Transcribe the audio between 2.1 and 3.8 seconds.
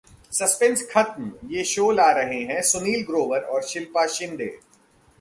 रहे हैं सुनील ग्रोवर और